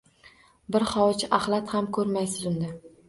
[0.75, 2.73] Bir hovuch ahlat ham ko’rmaysiz unda.